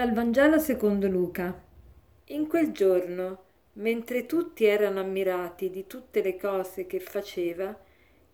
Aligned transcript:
Dal 0.00 0.14
Vangelo 0.14 0.58
secondo 0.58 1.08
Luca. 1.08 1.62
In 2.28 2.46
quel 2.46 2.72
giorno, 2.72 3.42
mentre 3.74 4.24
tutti 4.24 4.64
erano 4.64 5.00
ammirati 5.00 5.68
di 5.68 5.86
tutte 5.86 6.22
le 6.22 6.38
cose 6.38 6.86
che 6.86 7.00
faceva, 7.00 7.78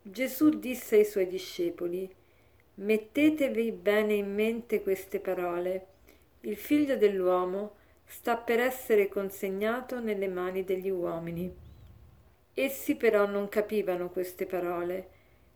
Gesù 0.00 0.60
disse 0.60 0.94
ai 0.94 1.04
suoi 1.04 1.26
discepoli, 1.26 2.08
Mettetevi 2.74 3.72
bene 3.72 4.14
in 4.14 4.32
mente 4.32 4.80
queste 4.80 5.18
parole. 5.18 5.86
Il 6.42 6.54
figlio 6.54 6.96
dell'uomo 6.96 7.74
sta 8.04 8.36
per 8.36 8.60
essere 8.60 9.08
consegnato 9.08 9.98
nelle 9.98 10.28
mani 10.28 10.62
degli 10.62 10.90
uomini. 10.90 11.52
Essi 12.54 12.94
però 12.94 13.26
non 13.26 13.48
capivano 13.48 14.10
queste 14.10 14.46
parole, 14.46 15.08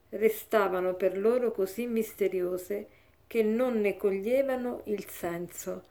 restavano 0.09 0.95
per 0.95 1.16
loro 1.16 1.52
così 1.52 1.87
misteriose 1.87 2.88
che 3.29 3.45
non 3.45 3.80
ne 3.80 3.97
coglievano 3.97 4.80
il 4.87 5.05
senso 5.09 5.85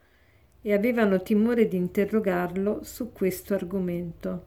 e 0.61 0.73
avevano 0.73 1.21
timore 1.21 1.67
di 1.67 1.77
interrogarlo 1.77 2.79
su 2.83 3.11
questo 3.13 3.53
argomento. 3.53 4.45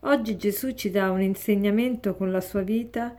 Oggi 0.00 0.36
Gesù 0.36 0.72
ci 0.72 0.90
dà 0.90 1.10
un 1.10 1.20
insegnamento 1.20 2.14
con 2.14 2.30
la 2.30 2.40
sua 2.40 2.62
vita, 2.62 3.14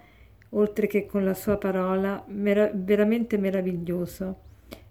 oltre 0.52 0.88
che 0.88 1.06
con 1.06 1.24
la 1.24 1.34
sua 1.34 1.58
parola, 1.58 2.24
mera- 2.28 2.72
veramente 2.74 3.38
meraviglioso. 3.38 4.46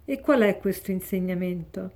E 0.04 0.20
qual 0.20 0.42
è 0.42 0.58
questo 0.58 0.90
insegnamento? 0.90 1.92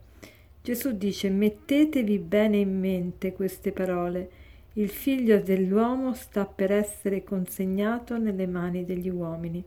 Gesù 0.62 0.96
dice 0.96 1.30
mettetevi 1.30 2.18
bene 2.18 2.58
in 2.58 2.78
mente 2.78 3.32
queste 3.32 3.72
parole. 3.72 4.30
Il 4.74 4.88
figlio 4.88 5.40
dell'uomo 5.40 6.14
sta 6.14 6.46
per 6.46 6.72
essere 6.72 7.22
consegnato 7.22 8.18
nelle 8.18 8.46
mani 8.46 8.84
degli 8.84 9.08
uomini 9.08 9.64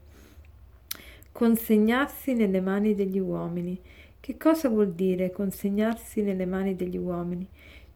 consegnarsi 1.34 2.36
nelle 2.36 2.62
mani 2.62 2.96
degli 2.96 3.20
uomini. 3.20 3.78
Che 4.24 4.38
cosa 4.38 4.70
vuol 4.70 4.94
dire 4.94 5.32
consegnarsi 5.32 6.22
nelle 6.22 6.46
mani 6.46 6.78
degli 6.78 6.96
uomini? 6.96 7.46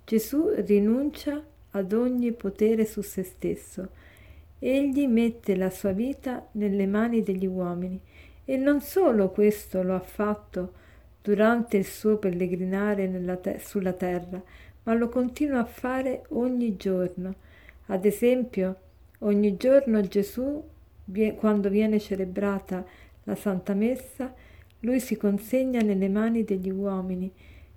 Gesù 0.03 0.51
rinuncia 0.57 1.41
ad 1.71 1.93
ogni 1.93 2.33
potere 2.33 2.83
su 2.83 3.01
se 3.01 3.23
stesso. 3.23 3.87
Egli 4.59 5.07
mette 5.07 5.55
la 5.55 5.69
sua 5.69 5.93
vita 5.93 6.45
nelle 6.51 6.85
mani 6.85 7.23
degli 7.23 7.45
uomini 7.45 7.97
e 8.43 8.57
non 8.57 8.81
solo 8.81 9.29
questo 9.29 9.81
lo 9.83 9.95
ha 9.95 10.01
fatto 10.01 10.73
durante 11.21 11.77
il 11.77 11.85
suo 11.85 12.17
pellegrinare 12.17 13.39
te- 13.39 13.59
sulla 13.59 13.93
terra, 13.93 14.43
ma 14.83 14.93
lo 14.95 15.07
continua 15.07 15.61
a 15.61 15.65
fare 15.65 16.25
ogni 16.31 16.75
giorno. 16.75 17.35
Ad 17.85 18.03
esempio, 18.03 18.75
ogni 19.19 19.55
giorno 19.55 20.01
Gesù, 20.01 20.61
quando 21.37 21.69
viene 21.69 22.01
celebrata 22.01 22.85
la 23.23 23.35
Santa 23.35 23.73
Messa, 23.73 24.33
lui 24.81 24.99
si 24.99 25.17
consegna 25.17 25.81
nelle 25.81 26.09
mani 26.09 26.43
degli 26.43 26.69
uomini, 26.69 27.31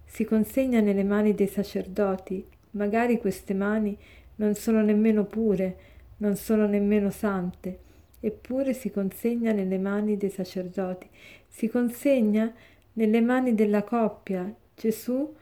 si 0.04 0.24
consegna 0.24 0.80
nelle 0.80 1.04
mani 1.04 1.34
dei 1.34 1.46
sacerdoti, 1.46 2.44
magari 2.72 3.18
queste 3.18 3.54
mani 3.54 3.96
non 4.36 4.54
sono 4.54 4.82
nemmeno 4.82 5.24
pure, 5.24 5.76
non 6.18 6.36
sono 6.36 6.66
nemmeno 6.66 7.10
sante, 7.10 7.78
eppure 8.20 8.74
si 8.74 8.90
consegna 8.90 9.52
nelle 9.52 9.78
mani 9.78 10.16
dei 10.16 10.30
sacerdoti, 10.30 11.08
si 11.48 11.68
consegna 11.68 12.52
nelle 12.94 13.20
mani 13.20 13.54
della 13.54 13.82
coppia. 13.82 14.52
Gesù 14.74 15.34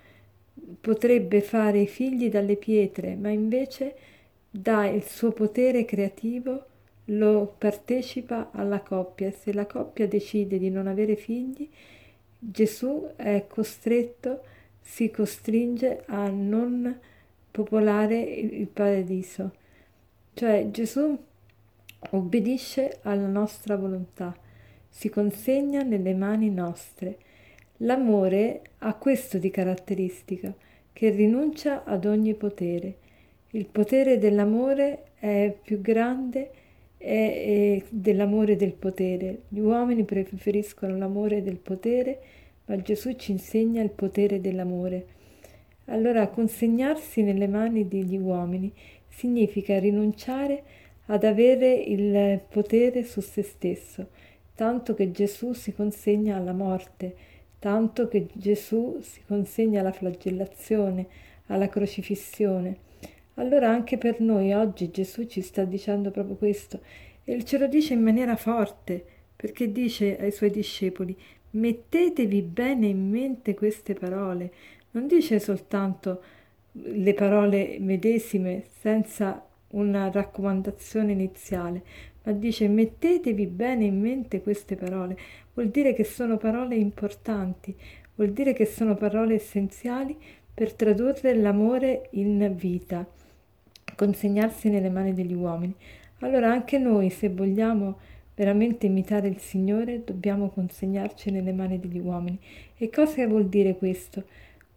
potrebbe 0.81 1.41
fare 1.41 1.81
i 1.81 1.87
figli 1.87 2.29
dalle 2.29 2.57
pietre, 2.57 3.17
ma 3.17 3.31
invece 3.31 3.95
dà 4.51 4.87
il 4.87 5.03
suo 5.03 5.33
potere 5.33 5.85
creativo 5.85 6.67
lo 7.11 7.55
partecipa 7.57 8.51
alla 8.53 8.81
coppia. 8.81 9.31
Se 9.31 9.53
la 9.53 9.67
coppia 9.67 10.07
decide 10.07 10.59
di 10.59 10.71
non 10.71 10.87
avere 10.87 11.17
figli, 11.17 11.69
Gesù 12.39 13.11
è 13.17 13.47
costretto, 13.49 14.45
si 14.81 15.11
costringe 15.11 16.05
a 16.07 16.29
non 16.29 16.99
popolare 17.51 18.21
il 18.21 18.67
paradiso. 18.69 19.53
Cioè 20.35 20.71
Gesù 20.71 21.19
obbedisce 22.11 22.99
alla 23.03 23.27
nostra 23.27 23.77
volontà, 23.77 24.37
si 24.89 25.09
consegna 25.09 25.83
nelle 25.83 26.15
mani 26.15 26.51
nostre. 26.51 27.19
L'amore 27.79 28.63
ha 28.79 28.95
questo 28.95 29.39
di 29.39 29.51
caratteristica, 29.51 30.55
che 30.93 31.11
rinuncia 31.11 31.85
ad 31.85 32.05
ogni 32.05 32.35
potere. 32.35 32.97
Il 33.51 33.67
potere 33.67 34.19
dell'amore 34.19 35.05
è 35.19 35.57
più 35.61 35.81
grande 35.81 36.51
è, 36.99 37.83
dell'amore 37.89 38.53
e 38.53 38.57
del 38.57 38.75
potere. 38.75 39.43
Gli 39.49 39.61
uomini 39.61 40.05
preferiscono 40.05 40.97
l'amore 40.99 41.43
del 41.43 41.57
potere, 41.57 42.21
ma 42.67 42.77
Gesù 42.77 43.15
ci 43.15 43.31
insegna 43.31 43.83
il 43.83 43.91
potere 43.91 44.41
dell'amore. 44.41 45.07
Allora 45.87 46.29
consegnarsi 46.29 47.23
nelle 47.23 47.49
mani 47.49 47.89
degli 47.89 48.19
uomini 48.19 48.71
significa 49.09 49.79
rinunciare 49.79 50.63
ad 51.07 51.25
avere 51.25 51.73
il 51.73 52.41
potere 52.51 53.03
su 53.05 53.23
se 53.23 53.43
stesso, 53.43 54.09
tanto 54.55 54.93
che 54.93 55.11
Gesù 55.11 55.55
si 55.55 55.73
consegna 55.73 56.37
alla 56.37 56.53
morte, 56.53 57.15
tanto 57.59 58.09
che 58.09 58.27
Gesù 58.33 58.99
si 59.01 59.23
consegna 59.27 59.81
alla 59.81 59.93
flagellazione, 59.93 61.07
alla 61.47 61.69
crocifissione. 61.69 62.87
Allora 63.39 63.69
anche 63.71 63.99
per 63.99 64.21
noi 64.21 64.53
oggi 64.53 64.91
Gesù 64.91 65.25
ci 65.27 65.43
sta 65.43 65.65
dicendo 65.65 66.11
proprio 66.11 66.35
questo. 66.35 66.81
E 67.23 67.45
ce 67.45 67.57
lo 67.57 67.69
dice 67.69 67.95
in 67.95 68.03
maniera 68.03 68.35
forte 68.35 69.05
perché 69.37 69.71
dice 69.71 70.19
ai 70.19 70.33
suoi 70.33 70.51
discepoli 70.51 71.17
mettetevi 71.51 72.43
bene 72.43 72.89
in 72.89 73.09
mente 73.09 73.55
queste 73.55 73.95
parole, 73.95 74.53
non 74.91 75.07
dice 75.07 75.39
soltanto 75.39 76.23
le 76.73 77.15
parole 77.15 77.77
medesime 77.79 78.65
senza 78.81 79.47
una 79.69 80.11
raccomandazione 80.11 81.13
iniziale, 81.13 81.83
ma 82.25 82.33
dice 82.33 82.67
mettetevi 82.67 83.47
bene 83.47 83.85
in 83.85 84.01
mente 84.01 84.43
queste 84.43 84.75
parole, 84.75 85.17
vuol 85.55 85.69
dire 85.69 85.95
che 85.95 86.05
sono 86.05 86.39
parole 86.39 86.75
importanti, 86.75 87.75
vuol 88.17 88.31
dire 88.31 88.53
che 88.53 88.67
sono 88.67 88.97
parole 88.97 89.35
essenziali 89.35 90.17
per 90.53 90.73
tradurre 90.75 91.35
l'amore 91.37 92.09
in 92.13 92.53
vita 92.57 93.07
consegnarsi 93.99 94.71
nelle 94.71 94.91
mani 94.91 95.13
degli 95.13 95.35
uomini. 95.35 95.75
Allora 96.21 96.53
anche 96.53 96.79
noi, 96.79 97.11
se 97.11 97.29
vogliamo 97.31 97.99
veramente 98.37 98.87
imitare 98.87 99.27
il 99.27 99.39
Signore, 99.39 100.05
dobbiamo 100.05 100.51
consegnarci 100.51 101.33
nelle 101.33 101.53
mani 101.53 101.81
degli 101.81 101.99
uomini. 101.99 102.39
E 102.77 102.91
cosa 102.91 103.27
vuol 103.27 103.49
dire 103.49 103.77
questo? 103.77 104.23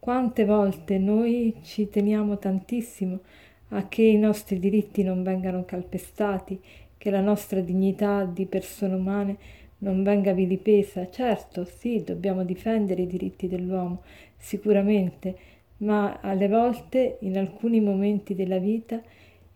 Quante 0.00 0.44
volte 0.44 0.98
noi 0.98 1.54
ci 1.62 1.88
teniamo 1.88 2.36
tantissimo 2.38 3.20
a 3.68 3.86
che 3.86 4.02
i 4.02 4.18
nostri 4.18 4.58
diritti 4.58 5.04
non 5.04 5.22
vengano 5.22 5.64
calpestati, 5.64 6.60
che 6.98 7.10
la 7.10 7.20
nostra 7.20 7.60
dignità 7.60 8.24
di 8.24 8.46
persone 8.46 8.94
umane 8.94 9.36
non 9.78 10.02
venga 10.02 10.32
vilipesa. 10.32 11.08
Certo, 11.08 11.64
sì, 11.64 12.02
dobbiamo 12.04 12.42
difendere 12.42 13.02
i 13.02 13.06
diritti 13.06 13.46
dell'uomo, 13.46 14.02
sicuramente, 14.36 15.36
ma 15.82 16.18
alle 16.20 16.48
volte, 16.48 17.18
in 17.20 17.36
alcuni 17.36 17.80
momenti 17.80 18.34
della 18.34 18.58
vita, 18.58 19.00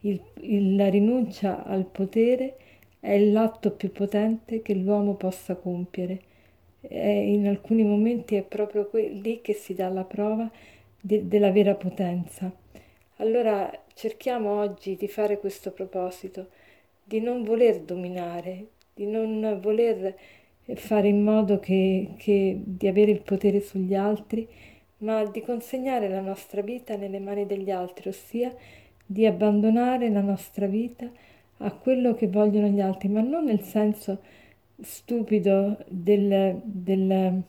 il, 0.00 0.20
il, 0.40 0.76
la 0.76 0.88
rinuncia 0.88 1.64
al 1.64 1.84
potere 1.84 2.56
è 3.00 3.18
l'atto 3.18 3.70
più 3.70 3.92
potente 3.92 4.62
che 4.62 4.74
l'uomo 4.74 5.14
possa 5.14 5.54
compiere. 5.56 6.20
E 6.80 7.32
in 7.32 7.46
alcuni 7.46 7.82
momenti 7.82 8.36
è 8.36 8.42
proprio 8.42 8.86
que- 8.86 9.08
lì 9.08 9.40
che 9.40 9.52
si 9.54 9.74
dà 9.74 9.88
la 9.88 10.04
prova 10.04 10.50
de- 11.00 11.26
della 11.26 11.50
vera 11.50 11.74
potenza. 11.74 12.52
Allora 13.16 13.70
cerchiamo 13.94 14.58
oggi 14.58 14.96
di 14.96 15.08
fare 15.08 15.38
questo 15.38 15.70
proposito, 15.70 16.48
di 17.02 17.20
non 17.20 17.44
voler 17.44 17.80
dominare, 17.80 18.66
di 18.94 19.06
non 19.06 19.58
voler 19.60 20.14
fare 20.74 21.08
in 21.08 21.22
modo 21.22 21.60
che, 21.60 22.14
che 22.18 22.60
di 22.62 22.88
avere 22.88 23.12
il 23.12 23.22
potere 23.22 23.60
sugli 23.60 23.94
altri, 23.94 24.46
ma 24.98 25.24
di 25.24 25.42
consegnare 25.42 26.08
la 26.08 26.20
nostra 26.20 26.62
vita 26.62 26.96
nelle 26.96 27.18
mani 27.20 27.46
degli 27.46 27.70
altri, 27.70 28.08
ossia 28.08 28.54
di 29.04 29.26
abbandonare 29.26 30.10
la 30.10 30.20
nostra 30.20 30.66
vita 30.66 31.08
a 31.58 31.72
quello 31.72 32.14
che 32.14 32.28
vogliono 32.28 32.68
gli 32.68 32.80
altri, 32.80 33.08
ma 33.08 33.20
non 33.20 33.44
nel 33.44 33.62
senso 33.62 34.18
stupido 34.80 35.78
del, 35.88 36.60
del 36.62 37.42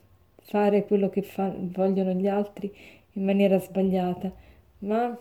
fare 0.43 0.85
quello 0.85 1.09
che 1.09 1.21
fa, 1.21 1.53
vogliono 1.55 2.11
gli 2.11 2.27
altri 2.27 2.73
in 3.13 3.25
maniera 3.25 3.59
sbagliata, 3.59 4.31
ma 4.79 5.17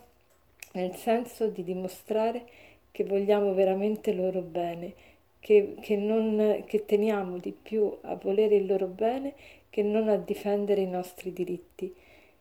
nel 0.73 0.95
senso 0.95 1.49
di 1.49 1.65
dimostrare 1.65 2.45
che 2.91 3.05
vogliamo 3.05 3.55
veramente 3.55 4.13
loro 4.13 4.41
bene, 4.41 4.93
che, 5.41 5.75
che, 5.81 5.97
non, 5.97 6.65
che 6.67 6.85
teniamo 6.85 7.39
di 7.39 7.53
più 7.53 7.95
a 8.03 8.15
volere 8.15 8.57
il 8.57 8.67
loro 8.67 8.87
bene 8.87 9.35
che 9.71 9.83
non 9.83 10.09
a 10.09 10.17
difendere 10.17 10.81
i 10.81 10.87
nostri 10.87 11.33
diritti. 11.33 11.95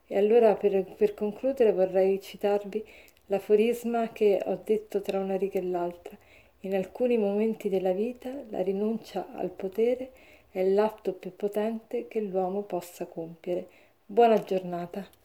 E 0.08 0.18
allora 0.18 0.56
per, 0.56 0.84
per 0.84 1.14
concludere 1.14 1.72
vorrei 1.72 2.22
citarvi 2.22 2.86
l'aforisma 3.28 4.12
che 4.12 4.42
ho 4.46 4.60
detto 4.64 5.02
tra 5.02 5.20
una 5.20 5.36
riga 5.36 5.60
e 5.60 5.64
l'altra. 5.64 6.16
In 6.62 6.76
alcuni 6.76 7.18
momenti 7.18 7.70
della 7.70 7.92
vita 7.92 8.32
la 8.50 8.62
rinuncia 8.62 9.28
al 9.34 9.50
potere 9.50 10.12
è 10.52 10.64
l'atto 10.64 11.14
più 11.14 11.36
potente 11.36 12.08
che 12.08 12.22
l'uomo 12.22 12.62
possa 12.62 13.06
compiere. 13.06 13.68
Buona 14.06 14.42
giornata. 14.42 15.25